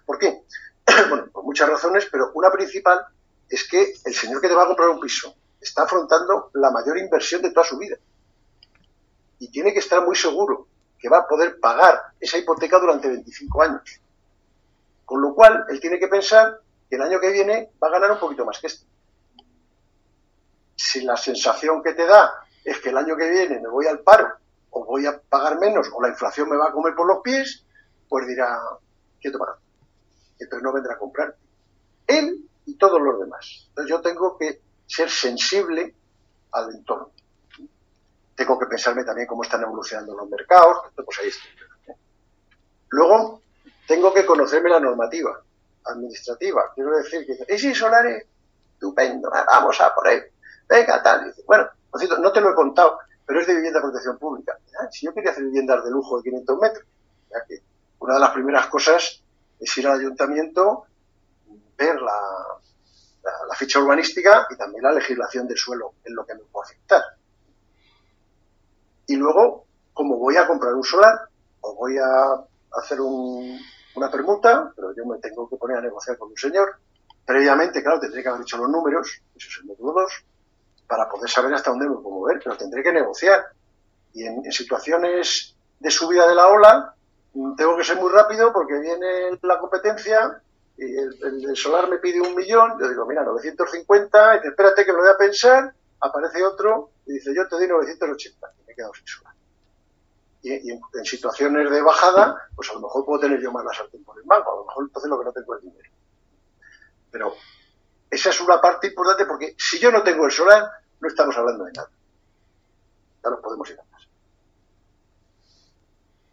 ¿Por 0.04 0.18
qué? 0.18 0.42
bueno, 1.08 1.28
por 1.32 1.44
muchas 1.44 1.68
razones, 1.68 2.08
pero 2.10 2.32
una 2.34 2.50
principal 2.50 3.06
es 3.48 3.68
que 3.68 3.94
el 4.04 4.14
señor 4.14 4.40
que 4.40 4.48
te 4.48 4.54
va 4.54 4.64
a 4.64 4.66
comprar 4.66 4.88
un 4.88 5.00
piso 5.00 5.34
está 5.60 5.84
afrontando 5.84 6.50
la 6.54 6.70
mayor 6.70 6.98
inversión 6.98 7.42
de 7.42 7.52
toda 7.52 7.64
su 7.64 7.78
vida. 7.78 7.96
Y 9.38 9.50
tiene 9.50 9.72
que 9.72 9.78
estar 9.78 10.04
muy 10.04 10.16
seguro 10.16 10.66
que 10.98 11.08
va 11.08 11.18
a 11.18 11.28
poder 11.28 11.60
pagar 11.60 12.00
esa 12.18 12.38
hipoteca 12.38 12.78
durante 12.78 13.08
25 13.08 13.62
años. 13.62 14.00
Con 15.04 15.20
lo 15.20 15.34
cual, 15.34 15.64
él 15.68 15.80
tiene 15.80 15.98
que 15.98 16.08
pensar 16.08 16.60
que 16.88 16.96
el 16.96 17.02
año 17.02 17.20
que 17.20 17.30
viene 17.30 17.70
va 17.82 17.88
a 17.88 17.92
ganar 17.92 18.12
un 18.12 18.18
poquito 18.18 18.44
más 18.44 18.58
que 18.58 18.66
este. 18.66 18.86
Si 20.74 21.02
la 21.02 21.16
sensación 21.16 21.82
que 21.82 21.92
te 21.94 22.06
da 22.06 22.32
es 22.64 22.80
que 22.80 22.90
el 22.90 22.96
año 22.96 23.16
que 23.16 23.30
viene 23.30 23.60
me 23.60 23.68
voy 23.68 23.86
al 23.86 24.00
paro 24.00 24.28
o 24.70 24.84
voy 24.84 25.06
a 25.06 25.20
pagar 25.20 25.58
menos 25.58 25.88
o 25.92 26.02
la 26.02 26.08
inflación 26.08 26.48
me 26.48 26.56
va 26.56 26.68
a 26.68 26.72
comer 26.72 26.94
por 26.94 27.06
los 27.06 27.20
pies, 27.22 27.64
pues 28.12 28.26
dirá, 28.26 28.60
quieto 29.18 29.38
para. 29.38 29.56
Entonces 30.38 30.62
no 30.62 30.70
vendrá 30.70 30.92
a 30.92 30.98
comprar. 30.98 31.34
Él 32.06 32.46
y 32.66 32.74
todos 32.76 33.00
los 33.00 33.18
demás. 33.18 33.64
Entonces 33.68 33.88
yo 33.88 34.02
tengo 34.02 34.36
que 34.36 34.60
ser 34.86 35.08
sensible 35.08 35.94
al 36.50 36.74
entorno. 36.74 37.10
Tengo 38.34 38.58
que 38.58 38.66
pensarme 38.66 39.02
también 39.02 39.26
cómo 39.26 39.44
están 39.44 39.62
evolucionando 39.62 40.14
los 40.14 40.28
mercados, 40.28 40.92
pues 40.94 41.18
ahí 41.20 41.30
Luego, 42.90 43.40
tengo 43.88 44.12
que 44.12 44.26
conocerme 44.26 44.68
la 44.68 44.80
normativa 44.80 45.42
administrativa. 45.86 46.70
Quiero 46.74 46.94
decir 46.98 47.24
que 47.24 47.54
¿y 47.54 47.58
si 47.58 47.74
solares? 47.74 48.26
Estupendo, 48.74 49.30
vamos 49.30 49.80
a 49.80 49.94
por 49.94 50.06
él. 50.08 50.22
Venga, 50.68 51.02
tal. 51.02 51.34
bueno, 51.46 51.66
no 52.20 52.30
te 52.30 52.42
lo 52.42 52.50
he 52.50 52.54
contado, 52.54 52.98
pero 53.24 53.40
es 53.40 53.46
de 53.46 53.54
vivienda 53.54 53.78
de 53.78 53.84
protección 53.84 54.18
pública. 54.18 54.58
Ah, 54.78 54.88
si 54.90 55.06
yo 55.06 55.14
quería 55.14 55.30
hacer 55.30 55.44
viviendas 55.44 55.82
de 55.82 55.90
lujo 55.90 56.18
de 56.18 56.24
500 56.24 56.58
metros, 56.58 56.84
ya 57.30 57.42
que 57.46 57.71
una 58.02 58.14
de 58.14 58.20
las 58.20 58.30
primeras 58.30 58.66
cosas 58.66 59.22
es 59.58 59.78
ir 59.78 59.86
al 59.86 59.98
ayuntamiento, 60.00 60.86
ver 61.76 62.00
la, 62.00 62.18
ficha 63.54 63.78
urbanística 63.78 64.46
y 64.50 64.56
también 64.56 64.82
la 64.82 64.92
legislación 64.92 65.46
del 65.46 65.56
suelo, 65.56 65.94
en 66.04 66.14
lo 66.14 66.26
que 66.26 66.34
me 66.34 66.40
puede 66.40 66.66
afectar. 66.66 67.02
Y 69.06 69.14
luego, 69.14 69.66
como 69.92 70.16
voy 70.16 70.36
a 70.36 70.46
comprar 70.46 70.74
un 70.74 70.82
solar 70.82 71.28
o 71.60 71.74
voy 71.74 71.96
a 71.98 72.44
hacer 72.80 72.98
una 73.00 74.10
permuta, 74.10 74.72
pero 74.74 74.92
yo 74.96 75.06
me 75.06 75.18
tengo 75.18 75.48
que 75.48 75.56
poner 75.56 75.76
a 75.76 75.82
negociar 75.82 76.18
con 76.18 76.30
un 76.30 76.36
señor, 76.36 76.76
previamente, 77.24 77.82
claro, 77.82 78.00
tendré 78.00 78.22
que 78.22 78.28
haber 78.28 78.42
hecho 78.42 78.56
los 78.56 78.68
números, 78.68 79.20
eso 79.36 79.48
es 79.48 79.58
el 79.58 79.66
módulo 79.66 80.00
2, 80.00 80.24
para 80.88 81.08
poder 81.08 81.30
saber 81.30 81.54
hasta 81.54 81.70
dónde 81.70 81.88
me 81.88 81.94
puedo 81.96 82.16
mover, 82.16 82.40
pero 82.42 82.56
tendré 82.56 82.82
que 82.82 82.92
negociar. 82.92 83.44
Y 84.12 84.24
en, 84.24 84.50
situaciones 84.50 85.54
de 85.78 85.90
subida 85.90 86.26
de 86.26 86.34
la 86.34 86.48
ola, 86.48 86.94
tengo 87.56 87.76
que 87.76 87.84
ser 87.84 87.96
muy 87.98 88.10
rápido 88.10 88.52
porque 88.52 88.78
viene 88.78 89.38
la 89.42 89.58
competencia 89.58 90.42
y 90.76 90.96
el, 90.96 91.56
solar 91.56 91.88
me 91.88 91.98
pide 91.98 92.20
un 92.20 92.34
millón, 92.34 92.78
yo 92.80 92.88
digo, 92.88 93.06
mira, 93.06 93.22
950, 93.24 94.40
y 94.42 94.48
espérate 94.48 94.84
que 94.84 94.92
lo 94.92 94.98
voy 94.98 95.08
a 95.08 95.16
pensar, 95.16 95.72
aparece 96.00 96.42
otro 96.42 96.90
y 97.06 97.14
dice, 97.14 97.34
yo 97.34 97.46
te 97.46 97.56
doy 97.56 97.68
980, 97.68 98.52
y 98.58 98.66
me 98.66 98.72
he 98.72 98.76
quedado 98.76 98.94
sin 98.94 99.06
solar. 99.06 99.34
Y, 100.42 100.72
en, 100.72 100.80
situaciones 101.04 101.70
de 101.70 101.82
bajada, 101.82 102.48
pues 102.56 102.70
a 102.70 102.74
lo 102.74 102.80
mejor 102.80 103.04
puedo 103.04 103.20
tener 103.20 103.40
yo 103.40 103.52
más 103.52 103.64
la 103.64 103.72
sartén 103.72 104.02
por 104.02 104.18
el 104.18 104.24
banco, 104.24 104.52
a 104.52 104.56
lo 104.56 104.64
mejor 104.64 104.84
entonces 104.84 105.10
lo 105.10 105.18
que 105.18 105.24
no 105.24 105.32
tengo 105.32 105.56
es 105.56 105.62
dinero. 105.62 105.90
Pero 107.10 107.34
esa 108.10 108.30
es 108.30 108.40
una 108.40 108.60
parte 108.60 108.88
importante 108.88 109.26
porque 109.26 109.54
si 109.56 109.78
yo 109.78 109.92
no 109.92 110.02
tengo 110.02 110.24
el 110.24 110.32
solar, 110.32 110.68
no 111.00 111.08
estamos 111.08 111.36
hablando 111.36 111.64
de 111.64 111.72
nada. 111.72 111.90
Ya 113.22 113.30
nos 113.30 113.40
podemos 113.40 113.70
ir 113.70 113.78
a. 113.78 113.91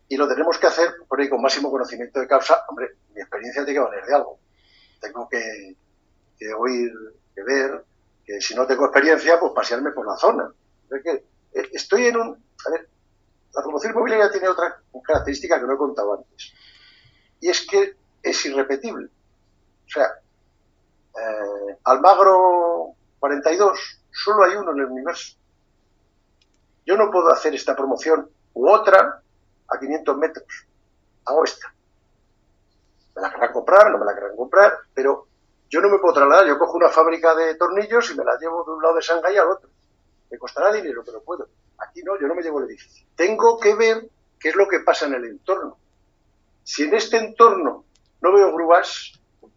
Y 0.10 0.18
lo 0.18 0.28
tenemos 0.28 0.58
que 0.58 0.68
hacer 0.68 0.94
por 1.08 1.20
ahí 1.20 1.30
con 1.30 1.42
máximo 1.42 1.72
conocimiento 1.72 2.20
de 2.20 2.28
causa. 2.28 2.66
Hombre, 2.68 2.98
mi 3.14 3.22
experiencia 3.22 3.64
tiene 3.64 3.80
que 3.80 3.86
valer 3.86 4.06
de 4.06 4.16
algo. 4.16 4.40
Tengo 5.00 5.30
que, 5.30 5.76
oír, 6.58 6.92
que 7.34 7.44
ver, 7.44 7.86
que 8.26 8.42
si 8.42 8.56
no 8.56 8.68
tengo 8.68 8.86
experiencia, 8.86 9.40
pues 9.40 9.54
pasearme 9.54 9.92
por 9.92 10.06
la 10.06 10.18
zona. 10.18 10.52
que 10.90 11.12
eh, 11.54 11.70
estoy 11.72 12.08
en 12.08 12.18
un... 12.18 12.44
A 12.66 12.72
ver, 12.72 12.90
la 13.54 13.62
promoción 13.62 13.94
inmobiliaria 13.94 14.32
tiene 14.32 14.50
otra 14.50 14.82
característica 15.04 15.60
que 15.60 15.66
no 15.66 15.74
he 15.74 15.78
contado 15.78 16.16
antes. 16.16 16.54
Y 17.40 17.50
es 17.50 17.66
que 17.66 17.96
es 18.22 18.46
irrepetible. 18.46 19.06
O 19.06 19.90
sea, 19.90 20.06
eh, 21.16 21.78
Almagro 21.84 22.96
42 23.20 24.00
Solo 24.12 24.44
hay 24.44 24.56
uno 24.56 24.72
en 24.72 24.80
el 24.80 24.86
universo. 24.86 25.38
Yo 26.86 26.98
no 26.98 27.12
puedo 27.12 27.32
hacer 27.32 27.54
esta 27.54 27.76
promoción 27.76 28.30
u 28.54 28.70
otra 28.70 29.22
a 29.70 29.80
500 29.80 30.18
metros. 30.18 30.68
Hago 31.26 31.44
esta. 31.44 31.74
Me 33.16 33.22
la 33.22 33.32
querrán 33.32 33.54
comprar, 33.54 33.92
no 33.92 33.98
me 33.98 34.06
la 34.06 34.14
querrán 34.14 34.36
comprar, 34.36 34.74
pero 34.94 35.28
yo 35.70 35.82
no 35.82 35.90
me 35.90 36.00
puedo 36.00 36.14
trasladar. 36.14 36.48
Yo 36.48 36.58
cojo 36.58 36.78
una 36.78 36.90
fábrica 36.90 37.36
de 37.36 37.56
tornillos 37.56 38.12
y 38.12 38.18
me 38.18 38.24
la 38.24 38.38
llevo 38.40 38.64
de 38.64 38.72
un 38.72 38.82
lado 38.82 38.96
de 38.96 39.02
Shanghái 39.02 39.38
al 39.38 39.50
otro. 39.50 39.70
Me 40.32 40.38
costará 40.38 40.72
dinero, 40.72 41.04
pero 41.06 41.22
puedo. 41.22 41.48
Aquí 41.78 42.02
no, 42.04 42.20
yo 42.20 42.28
no 42.28 42.36
me 42.36 42.42
llevo 42.42 42.60
el 42.60 42.66
edificio. 42.66 43.06
Tengo 43.16 43.60
que 43.60 43.76
ver 43.76 44.10
qué 44.40 44.50
es 44.50 44.56
lo 44.56 44.68
que 44.68 44.80
pasa 44.80 45.06
en 45.06 45.16
el 45.16 45.26
entorno. 45.26 45.78
Si 46.64 46.84
en 46.84 46.94
este 46.94 47.18
entorno 47.18 47.86
no 48.22 48.34
veo 48.34 48.54
grúas, 48.54 49.14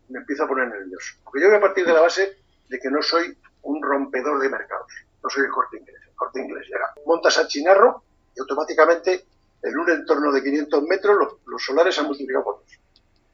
me 0.09 0.21
empiezo 0.21 0.45
a 0.45 0.49
poner 0.49 0.69
nervioso. 0.69 1.15
Porque 1.25 1.41
yo 1.41 1.49
voy 1.49 1.57
a 1.57 1.61
partir 1.61 1.87
de 1.87 1.93
la 1.93 2.01
base 2.01 2.39
de 2.69 2.79
que 2.79 2.91
no 2.91 3.03
soy 3.03 3.37
un 3.63 3.83
rompedor 3.83 4.41
de 4.41 4.49
mercados. 4.49 4.93
No 5.23 5.31
soy 5.31 5.45
el 5.45 5.51
corte 5.51 5.79
inglés. 5.79 6.01
El 6.07 6.15
corte 6.15 6.41
inglés 6.41 6.67
llega. 6.69 6.93
Montas 7.07 7.39
al 7.39 7.49
chinarro 7.49 8.03
y 8.35 8.41
automáticamente 8.41 9.27
en 9.63 9.79
un 9.79 9.91
entorno 9.91 10.33
de 10.33 10.43
500 10.43 10.83
metros 10.85 11.39
los, 11.47 11.65
solares 11.65 11.95
se 11.95 12.01
han 12.01 12.07
multiplicado 12.07 12.45
por 12.45 12.57
dos. 12.61 12.79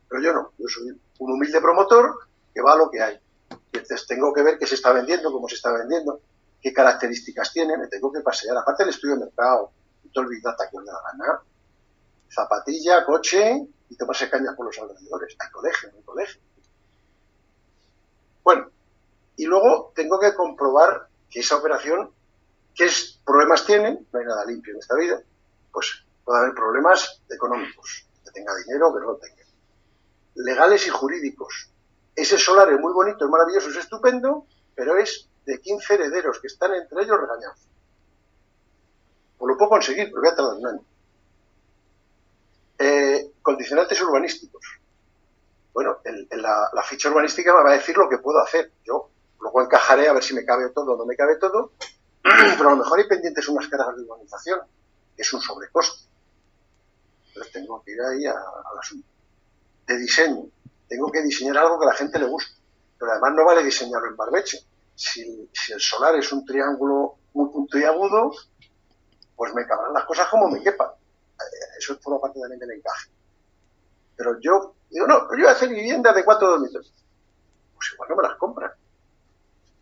Pero 0.09 0.23
yo 0.23 0.33
no. 0.33 0.53
Yo 0.59 0.69
soy 0.69 0.89
un 1.19 1.33
humilde 1.33 1.61
promotor 1.61 2.19
que 2.55 2.61
va 2.61 2.73
a 2.73 2.77
lo 2.77 2.91
que 2.91 3.03
hay. 3.03 3.19
Entonces 3.73 4.07
tengo 4.07 4.33
que 4.33 4.43
ver 4.43 4.59
qué 4.59 4.67
se 4.67 4.75
está 4.75 4.93
vendiendo, 4.93 5.33
cómo 5.33 5.49
se 5.49 5.55
está 5.55 5.73
vendiendo, 5.73 6.21
qué 6.61 6.73
características 6.73 7.53
tiene, 7.53 7.77
me 7.77 7.87
tengo 7.89 8.13
que 8.13 8.21
pasear. 8.21 8.57
Aparte 8.57 8.85
del 8.85 8.91
estudio 8.91 9.15
de 9.15 9.27
mercado, 9.27 9.73
y 10.05 10.09
todo 10.11 10.25
el 10.25 10.31
Big 10.31 10.43
Data 10.43 10.69
que 10.71 10.77
os 10.77 10.85
da 10.85 10.93
gana. 11.13 11.41
Zapatilla, 12.31 13.05
coche 13.05 13.67
y 13.89 13.97
tomarse 13.97 14.29
cañas 14.29 14.55
por 14.55 14.67
los 14.67 14.79
alrededores. 14.79 15.37
Hay 15.39 15.51
colegio, 15.51 15.91
hay 15.95 16.03
colegio. 16.03 16.41
Bueno, 18.45 18.71
y 19.37 19.47
luego 19.47 19.93
tengo 19.95 20.19
que 20.19 20.35
comprobar 20.35 21.09
que 21.31 21.41
esa 21.41 21.57
operación, 21.57 22.11
qué 22.75 22.91
problemas 23.25 23.65
tiene, 23.65 24.05
no 24.13 24.19
hay 24.19 24.27
nada 24.27 24.45
limpio 24.45 24.73
en 24.73 24.81
esta 24.81 24.97
vida, 24.97 25.23
pues 25.73 26.05
puede 26.29 26.41
haber 26.41 26.55
problemas 26.55 27.23
económicos, 27.31 28.07
que 28.23 28.31
tenga 28.33 28.55
dinero 28.67 28.93
que 28.93 29.01
no 29.01 29.07
lo 29.13 29.17
tenga, 29.17 29.43
legales 30.35 30.87
y 30.87 30.91
jurídicos. 30.91 31.71
Ese 32.15 32.37
solar 32.37 32.71
es 32.71 32.79
muy 32.79 32.93
bonito, 32.93 33.25
es 33.25 33.31
maravilloso, 33.31 33.71
es 33.71 33.77
estupendo, 33.77 34.45
pero 34.75 34.99
es 34.99 35.27
de 35.47 35.59
15 35.59 35.95
herederos 35.95 36.39
que 36.39 36.49
están 36.49 36.75
entre 36.75 37.03
ellos 37.03 37.19
regañados. 37.19 37.67
Pues 39.39 39.49
lo 39.49 39.57
puedo 39.57 39.71
conseguir, 39.71 40.11
pero 40.11 40.21
voy 40.21 40.29
a 40.29 40.37
tardar 40.37 40.55
un 40.57 40.67
año. 40.67 40.85
Eh, 42.79 43.33
condicionantes 43.41 43.99
urbanísticos. 44.03 44.63
Bueno, 45.73 45.97
la, 46.33 46.83
ficha 46.83 47.09
urbanística 47.09 47.57
me 47.57 47.63
va 47.63 47.71
a 47.71 47.79
decir 47.79 47.97
lo 47.97 48.07
que 48.07 48.19
puedo 48.19 48.39
hacer. 48.41 48.71
Yo 48.85 49.09
Luego 49.41 49.63
encajaré 49.63 50.09
a 50.09 50.13
ver 50.13 50.23
si 50.23 50.35
me 50.35 50.45
cabe 50.45 50.69
todo 50.71 50.93
o 50.93 50.97
no 50.99 51.07
me 51.07 51.17
cabe 51.17 51.37
todo, 51.37 51.73
pero 52.23 52.69
a 52.69 52.73
lo 52.73 52.77
mejor 52.77 52.99
hay 52.99 53.09
pendientes 53.09 53.49
unas 53.49 53.69
cargas 53.69 53.97
de 53.97 54.03
urbanización, 54.03 54.61
que 55.17 55.23
es 55.23 55.33
un 55.33 55.41
sobrecosto. 55.41 56.09
Entonces 57.39 57.53
tengo 57.53 57.83
que 57.85 57.93
ir 57.93 58.03
ahí 58.03 58.27
al 58.27 58.79
asunto. 58.79 59.07
De 59.87 59.97
diseño. 59.97 60.47
Tengo 60.89 61.11
que 61.13 61.23
diseñar 61.23 61.59
algo 61.59 61.79
que 61.79 61.87
a 61.87 61.91
la 61.91 61.95
gente 61.95 62.19
le 62.19 62.27
guste. 62.27 62.53
Pero 62.99 63.13
además 63.13 63.33
no 63.35 63.45
vale 63.45 63.63
diseñarlo 63.63 64.09
en 64.09 64.17
barbeche. 64.17 64.59
Si, 64.95 65.23
el 65.71 65.81
solar 65.81 66.17
es 66.17 66.33
un 66.33 66.45
triángulo 66.45 67.19
muy 67.35 67.49
puntiagudo, 67.51 68.33
pues 69.37 69.55
me 69.55 69.65
cabrán 69.67 69.93
las 69.93 70.05
cosas 70.05 70.29
como 70.29 70.49
me 70.49 70.61
quepan. 70.61 70.89
Eh, 70.89 71.79
eso 71.79 71.93
es 71.93 72.01
la 72.05 72.19
parte 72.19 72.41
también 72.41 72.59
del 72.59 72.73
encaje. 72.73 73.11
Pero 74.17 74.41
yo 74.41 74.75
digo, 74.91 75.07
no, 75.07 75.21
yo 75.31 75.37
voy 75.37 75.47
a 75.47 75.53
hacer 75.53 75.69
vivienda 75.69 76.13
de 76.13 76.25
cuatro 76.25 76.49
dormitorios. 76.49 76.93
Pues 77.77 77.93
igual 77.93 78.09
no 78.09 78.17
me 78.17 78.23
las 78.25 78.37
compran 78.37 78.73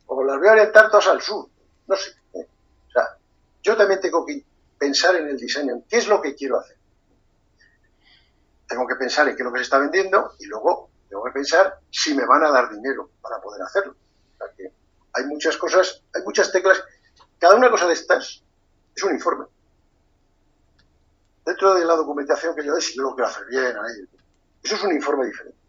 o 0.09 0.25
las 0.25 0.39
voy 0.39 0.49
a 0.49 0.53
orientar 0.53 0.91
todas 0.91 1.09
al 1.09 1.23
sur. 1.23 1.49
No 1.87 1.97
sé. 1.97 2.11
O 2.35 2.91
sea, 2.93 3.17
yo 3.63 3.77
también 3.77 4.01
tengo 4.01 4.27
que 4.27 4.45
pensar 4.79 5.17
en 5.17 5.29
el 5.29 5.39
diseño, 5.39 5.83
qué 5.89 5.97
es 5.97 6.07
lo 6.07 6.21
que 6.21 6.35
quiero 6.35 6.59
hacer. 6.59 6.76
Tengo 8.69 8.87
que 8.87 8.97
pensar 8.97 9.29
en 9.29 9.37
qué 9.37 9.43
es 9.43 9.47
lo 9.47 9.53
que 9.53 9.59
se 9.59 9.65
está 9.65 9.79
vendiendo 9.79 10.33
y 10.39 10.47
luego 10.47 10.91
tengo 11.09 11.25
que 11.25 11.31
pensar 11.31 11.79
si 11.91 12.15
me 12.15 12.27
van 12.27 12.45
a 12.45 12.51
dar 12.51 12.71
dinero 12.71 13.11
para 13.21 13.41
poder 13.41 13.63
hacerlo. 13.63 13.95
O 14.41 14.45
hay 15.13 15.25
muchas 15.27 15.57
cosas, 15.57 16.03
hay 16.15 16.23
muchas 16.23 16.53
teclas. 16.53 16.83
Cada 17.39 17.55
una 17.55 17.71
cosa 17.71 17.87
de 17.87 17.95
estas 17.95 18.43
es 18.95 19.03
un 19.03 19.13
informe. 19.13 19.47
Dentro 21.45 21.75
de 21.75 21.85
la 21.85 21.95
documentación 21.95 22.55
que 22.55 22.65
yo 22.65 22.73
doy, 22.73 22.83
si 22.83 22.97
yo 22.97 23.03
lo 23.03 23.15
quiero 23.15 23.29
hacer 23.29 23.47
bien, 23.47 23.77
eso 24.63 24.75
es 24.75 24.83
un 24.83 24.93
informe 24.93 25.27
diferente 25.27 25.67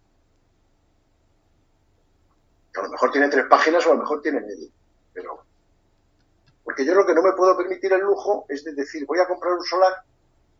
a 2.79 2.83
lo 2.83 2.89
mejor 2.89 3.11
tiene 3.11 3.29
tres 3.29 3.45
páginas 3.49 3.85
o 3.85 3.91
a 3.91 3.95
lo 3.95 4.01
mejor 4.01 4.21
tiene 4.21 4.41
medio. 4.41 4.69
Pero. 5.13 5.43
Porque 6.63 6.85
yo 6.85 6.93
lo 6.93 7.05
que 7.05 7.13
no 7.13 7.23
me 7.23 7.33
puedo 7.33 7.57
permitir 7.57 7.93
el 7.93 8.01
lujo 8.01 8.45
es 8.49 8.63
de 8.63 8.73
decir, 8.73 9.05
voy 9.05 9.19
a 9.19 9.27
comprar 9.27 9.53
un 9.53 9.63
solar 9.63 10.03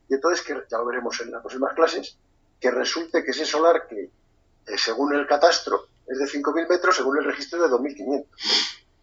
y 0.10 0.16
entonces, 0.16 0.46
que 0.46 0.54
ya 0.70 0.78
lo 0.78 0.86
veremos 0.86 1.20
en 1.20 1.32
las 1.32 1.42
próximas 1.42 1.74
clases, 1.74 2.18
que 2.60 2.72
resulte 2.72 3.24
que 3.24 3.32
ese 3.32 3.46
solar 3.46 3.88
que, 3.88 4.04
eh, 4.04 4.78
según 4.78 5.14
el 5.14 5.28
catastro, 5.28 5.88
es 6.08 6.18
de 6.18 6.26
5.000 6.26 6.68
metros, 6.68 6.96
según 6.96 7.18
el 7.18 7.26
registro 7.26 7.62
de 7.62 7.70
2.500. 7.70 8.26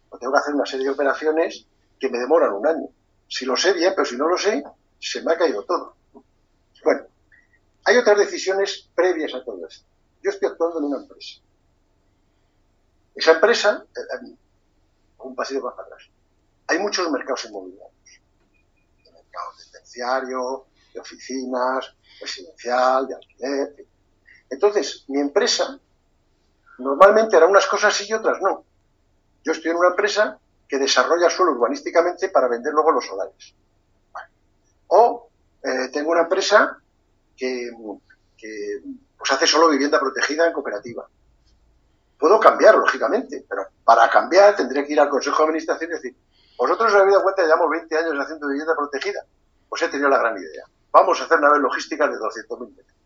Pues 0.09 0.19
tengo 0.19 0.33
que 0.33 0.39
hacer 0.39 0.55
una 0.55 0.65
serie 0.65 0.85
de 0.85 0.91
operaciones 0.91 1.65
que 1.99 2.09
me 2.09 2.19
demoran 2.19 2.53
un 2.53 2.67
año. 2.67 2.87
Si 3.27 3.45
lo 3.45 3.55
sé 3.55 3.73
bien, 3.73 3.93
pero 3.95 4.05
si 4.05 4.17
no 4.17 4.27
lo 4.27 4.37
sé, 4.37 4.63
se 4.99 5.21
me 5.23 5.33
ha 5.33 5.37
caído 5.37 5.63
todo. 5.63 5.95
Bueno, 6.83 7.01
hay 7.85 7.97
otras 7.97 8.17
decisiones 8.17 8.89
previas 8.95 9.33
a 9.33 9.43
todo 9.43 9.65
esto. 9.67 9.85
Yo 10.21 10.31
estoy 10.31 10.49
actuando 10.49 10.79
en 10.79 10.85
una 10.85 10.97
empresa. 10.97 11.41
Esa 13.13 13.31
empresa, 13.33 13.85
eh, 13.95 13.99
eh, 13.99 14.35
un 15.19 15.35
pasillo 15.35 15.61
más 15.61 15.77
atrás, 15.79 16.03
hay 16.67 16.79
muchos 16.79 17.09
mercados 17.11 17.45
inmobiliarios. 17.45 18.21
De 19.03 19.11
mercados 19.11 19.57
de 19.59 19.79
terciario, 19.79 20.65
de 20.95 21.01
oficinas, 21.01 21.95
residencial, 22.19 23.07
de 23.07 23.15
alquiler. 23.15 23.85
Entonces, 24.49 25.03
mi 25.09 25.19
empresa 25.19 25.77
normalmente 26.79 27.35
hará 27.35 27.45
unas 27.45 27.67
cosas 27.67 27.99
y 28.09 28.13
otras 28.13 28.41
no. 28.41 28.63
Yo 29.43 29.51
estoy 29.51 29.71
en 29.71 29.77
una 29.77 29.89
empresa 29.89 30.39
que 30.67 30.79
desarrolla 30.79 31.29
suelo 31.29 31.51
urbanísticamente 31.51 32.29
para 32.29 32.47
vender 32.47 32.73
luego 32.73 32.91
los 32.91 33.05
solares. 33.05 33.53
O 34.87 35.29
eh, 35.61 35.89
tengo 35.91 36.11
una 36.11 36.21
empresa 36.21 36.79
que, 37.35 37.71
pues 39.17 39.31
hace 39.31 39.45
solo 39.45 39.69
vivienda 39.69 39.99
protegida 39.99 40.47
en 40.47 40.53
cooperativa. 40.53 41.07
Puedo 42.17 42.39
cambiar, 42.39 42.75
lógicamente, 42.75 43.45
pero 43.47 43.67
para 43.83 44.09
cambiar 44.09 44.55
tendré 44.55 44.85
que 44.85 44.93
ir 44.93 44.99
al 44.99 45.09
Consejo 45.09 45.37
de 45.39 45.43
Administración 45.43 45.91
y 45.91 45.93
decir, 45.93 46.15
vosotros 46.57 46.93
os 46.93 46.95
habéis 46.97 47.13
dado 47.13 47.23
cuenta, 47.23 47.43
llevamos 47.43 47.69
20 47.69 47.97
años 47.97 48.13
haciendo 48.17 48.47
vivienda 48.47 48.73
protegida. 48.75 49.25
Pues 49.67 49.81
he 49.81 49.89
tenido 49.89 50.09
la 50.09 50.19
gran 50.19 50.37
idea. 50.37 50.63
Vamos 50.95 51.19
a 51.19 51.25
hacer 51.25 51.41
naves 51.41 51.59
logísticas 51.59 52.09
de 52.09 52.15
200.000 52.15 52.69
metros. 52.69 52.97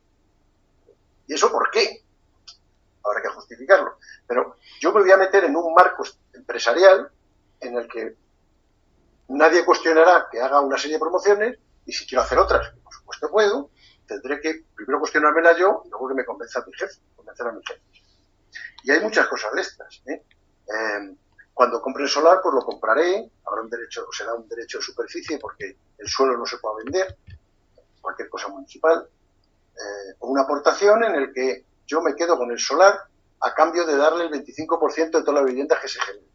¿Y 1.25 1.33
eso 1.33 1.51
por 1.51 1.71
qué? 1.71 2.03
Habrá 3.03 3.19
que 3.19 3.29
justificarlo. 3.29 3.97
Pero 4.27 4.57
yo 4.79 4.93
me 4.93 5.01
voy 5.01 5.11
a 5.11 5.17
meter 5.17 5.45
en 5.45 5.55
un 5.55 5.73
marco 5.73 6.03
empresarial 6.33 7.09
en 7.59 7.75
el 7.75 7.87
que 7.87 8.15
nadie 9.29 9.65
cuestionará 9.65 10.27
que 10.31 10.39
haga 10.39 10.61
una 10.61 10.77
serie 10.77 10.97
de 10.97 10.99
promociones 10.99 11.57
y 11.87 11.91
si 11.91 12.05
quiero 12.05 12.21
hacer 12.21 12.37
otras, 12.37 12.69
que 12.69 12.79
por 12.79 12.93
supuesto 12.93 13.31
puedo, 13.31 13.71
tendré 14.05 14.39
que 14.39 14.65
primero 14.75 14.99
cuestionármela 14.99 15.57
yo 15.57 15.81
y 15.83 15.89
luego 15.89 16.09
que 16.09 16.13
me 16.13 16.25
convenza 16.25 16.59
a 16.59 16.65
mi 16.67 16.73
jefe, 16.73 16.99
convencer 17.15 17.47
a 17.47 17.51
mi 17.53 17.65
jefe. 17.65 17.81
Y 18.83 18.91
hay 18.91 18.99
muchas 18.99 19.27
cosas 19.29 19.51
de 19.53 19.61
estas. 19.61 20.03
¿eh? 20.05 20.23
Em, 20.67 21.17
cuando 21.55 21.81
compre 21.81 22.03
el 22.03 22.09
solar, 22.09 22.39
pues 22.43 22.53
lo 22.53 22.61
compraré, 22.61 23.31
habrá 23.47 23.63
un 23.63 23.69
derecho, 23.71 24.05
será 24.11 24.35
un 24.35 24.47
derecho 24.47 24.77
de 24.77 24.83
superficie 24.83 25.39
porque 25.39 25.75
el 25.97 26.07
suelo 26.07 26.37
no 26.37 26.45
se 26.45 26.59
puede 26.59 26.83
vender, 26.83 27.17
cualquier 28.01 28.29
cosa 28.29 28.47
municipal, 28.47 29.07
eh, 29.75 30.15
una 30.21 30.43
aportación 30.43 31.03
en 31.03 31.15
el 31.15 31.33
que 31.33 31.65
yo 31.85 32.01
me 32.01 32.15
quedo 32.15 32.37
con 32.37 32.51
el 32.51 32.59
solar 32.59 32.95
a 33.41 33.53
cambio 33.53 33.85
de 33.85 33.97
darle 33.97 34.25
el 34.25 34.31
25% 34.31 35.11
de 35.11 35.23
todas 35.23 35.41
las 35.41 35.45
viviendas 35.45 35.79
que 35.79 35.87
se 35.87 35.99
generen. 36.01 36.29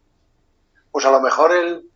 Pues 0.91 1.05
a 1.05 1.11
lo 1.11 1.21
mejor 1.21 1.51
el, 1.51 1.89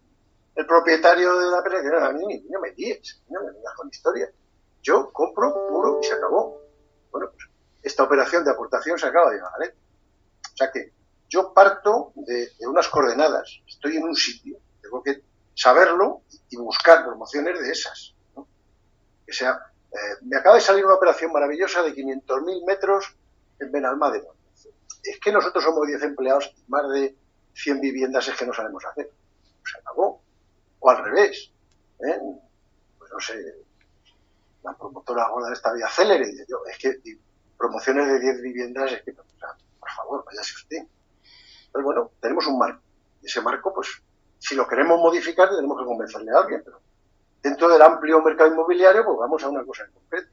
el 0.56 0.66
propietario 0.66 1.38
de 1.40 1.52
la 1.52 1.58
empresa 1.58 1.82
dice, 1.82 1.96
a 1.96 2.12
mí 2.12 2.46
no 2.50 2.60
me 2.60 2.72
guíes, 2.72 3.22
no 3.30 3.42
me 3.42 3.52
vengas 3.52 3.74
con 3.76 3.88
historia. 3.88 4.30
Yo 4.82 5.12
compro 5.12 5.54
puro 5.68 6.00
y 6.02 6.06
se 6.06 6.14
acabó. 6.14 6.62
Bueno, 7.12 7.30
pues 7.32 7.50
esta 7.82 8.04
operación 8.04 8.44
de 8.44 8.52
aportación 8.52 8.98
se 8.98 9.08
acaba 9.08 9.32
de 9.32 9.42
¿vale? 9.42 9.76
O 10.54 10.58
sea 10.58 10.72
que 10.72 10.92
yo 11.30 11.54
parto 11.54 12.12
de, 12.16 12.50
unas 12.68 12.88
coordenadas, 12.90 13.62
estoy 13.68 13.98
en 13.98 14.04
un 14.04 14.16
sitio, 14.16 14.58
tengo 14.82 15.02
que 15.04 15.24
saberlo 15.54 16.24
y 16.50 16.58
buscar 16.58 17.06
promociones 17.06 17.60
de 17.60 17.72
esas. 17.72 18.16
Que 19.30 19.36
sea, 19.36 19.62
eh, 19.92 19.96
me 20.24 20.38
acaba 20.38 20.56
de 20.56 20.62
salir 20.62 20.84
una 20.84 20.96
operación 20.96 21.32
maravillosa 21.32 21.84
de 21.84 21.94
500.000 21.94 22.66
metros 22.66 23.16
en 23.60 23.72
Benalmádena. 23.72 24.30
Es 25.04 25.20
que 25.20 25.32
nosotros 25.32 25.64
somos 25.64 25.86
10 25.86 26.02
empleados 26.02 26.52
y 26.58 26.64
más 26.68 26.90
de 26.90 27.16
100 27.54 27.80
viviendas 27.80 28.28
es 28.28 28.36
que 28.36 28.48
no 28.48 28.54
sabemos 28.54 28.84
hacer. 28.86 29.12
Se 29.72 29.78
acabó. 29.78 30.20
O 30.80 30.90
al 30.90 31.04
revés. 31.06 31.52
¿eh? 32.00 32.20
Pues 32.98 33.12
no 33.12 33.20
sé, 33.20 33.36
la 34.64 34.74
promotora 34.74 35.30
gorda 35.30 35.50
de 35.50 35.54
esta 35.54 35.74
vía 35.74 35.88
célere, 35.90 36.26
dice 36.26 36.48
yo, 36.50 36.64
es 36.66 36.80
que 36.80 37.00
promociones 37.56 38.08
de 38.08 38.20
10 38.20 38.42
viviendas, 38.42 38.94
es 38.94 39.04
que, 39.04 39.14
por 39.14 39.92
favor, 39.92 40.26
váyase 40.26 40.56
usted. 40.56 40.88
Pero 41.72 41.86
bueno, 41.86 42.12
tenemos 42.20 42.48
un 42.48 42.58
marco. 42.58 42.82
Y 43.22 43.28
ese 43.28 43.42
marco, 43.42 43.72
pues, 43.76 43.90
si 44.40 44.56
lo 44.56 44.68
queremos 44.68 45.00
modificar, 45.00 45.52
tenemos 45.52 45.80
que 45.80 45.86
convencerle 45.86 46.32
a 46.32 46.40
alguien, 46.40 46.64
pero 46.66 46.82
dentro 47.42 47.70
del 47.70 47.82
amplio 47.82 48.22
mercado 48.22 48.52
inmobiliario, 48.52 49.06
pues 49.06 49.18
vamos 49.18 49.44
a 49.44 49.50
una 49.50 49.66
cosa 49.66 49.84
en 49.86 49.92
concreto. 49.92 50.30